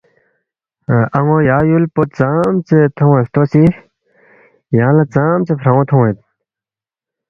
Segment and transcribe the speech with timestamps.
[1.17, 3.65] ”ان٘و یا یُول پو ژامژے تھون٘نگ ہلتوسی،
[4.77, 6.17] یانگ لہ ژامژے فران٘و تھون٘نگ؟“